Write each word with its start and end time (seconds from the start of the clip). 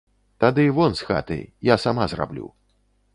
Тады 0.43 0.63
вон 0.77 0.95
з 1.01 1.07
хаты, 1.09 1.37
я 1.69 1.75
сама 1.85 2.09
зраблю. 2.15 2.47